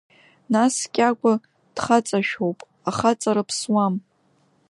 Нас 0.53 0.75
Кьагәа 0.93 1.33
дхаҵашәоуп, 1.75 2.59
ахаҵара 2.89 3.43
ԥсуам! 3.49 3.95